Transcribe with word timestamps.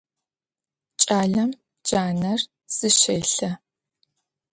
Ç'alem 1.01 1.51
caner 1.87 2.41
zışêlhe. 2.75 3.51